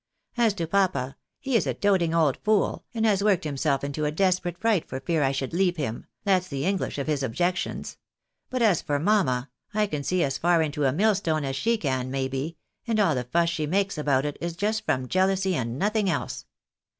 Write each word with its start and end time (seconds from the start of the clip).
As 0.35 0.55
to 0.55 0.65
papa, 0.65 1.15
he 1.39 1.55
is 1.55 1.67
a 1.67 1.75
doting 1.75 2.11
old 2.11 2.39
fool, 2.43 2.83
and 2.91 3.05
has 3.05 3.23
worked 3.23 3.45
him 3.45 3.55
self 3.55 3.83
into 3.83 4.03
a 4.03 4.11
desperate 4.11 4.57
fright 4.57 4.89
for 4.89 4.99
fear 4.99 5.21
I 5.21 5.31
should 5.31 5.53
leave 5.53 5.77
him, 5.77 6.07
that's 6.23 6.47
the 6.47 6.65
English 6.65 6.97
of 6.97 7.05
his 7.05 7.21
objections; 7.21 7.97
but 8.49 8.63
as 8.63 8.81
for 8.81 8.97
mamma, 8.97 9.51
I 9.75 9.85
can 9.85 10.03
see 10.03 10.23
as 10.23 10.39
far 10.39 10.63
into 10.63 10.85
a 10.85 10.91
mill 10.91 11.13
stone 11.13 11.45
as 11.45 11.55
she 11.55 11.77
can, 11.77 12.09
maybe, 12.09 12.57
and 12.87 12.99
all 12.99 13.13
the 13.13 13.25
fuss 13.25 13.49
she 13.49 13.67
makes 13.67 13.95
about 13.95 14.25
it, 14.25 14.37
is 14.41 14.55
just 14.55 14.85
from 14.87 15.07
jealousy 15.07 15.53
and 15.55 15.77
nothing 15.77 16.09
else. 16.09 16.47